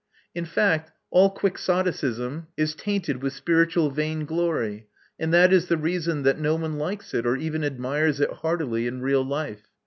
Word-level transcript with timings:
In 0.33 0.45
fact, 0.45 0.91
all 1.11 1.29
quixotism 1.29 2.47
is 2.57 2.73
tainted 2.73 3.21
with 3.21 3.33
spiritual 3.33 3.91
vain 3.91 4.25
glory; 4.25 4.87
and 5.19 5.31
that 5.31 5.53
is 5.53 5.67
the 5.67 5.77
reason 5.77 6.23
that 6.23 6.39
no 6.39 6.55
one 6.55 6.79
likes 6.79 7.13
it, 7.13 7.23
or 7.27 7.35
even 7.37 7.63
admires 7.63 8.19
it 8.19 8.31
heartily, 8.31 8.87
in 8.87 9.01
real 9.03 9.23
life. 9.23 9.67